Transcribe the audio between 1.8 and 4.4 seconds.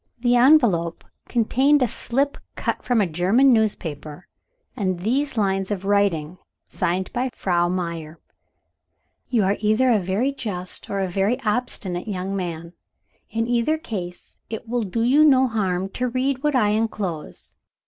a slip cut from a German newspaper,